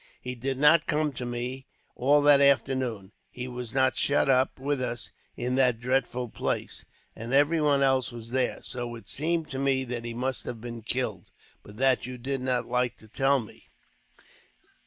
[0.19, 3.11] He did not come to me, all that afternoon.
[3.29, 6.85] He was not shut up with us in that dreadful place,
[7.15, 8.63] and everyone else was there.
[8.63, 11.29] So it seemed to me that he must have been killed,
[11.61, 13.69] but that you did not like to tell me."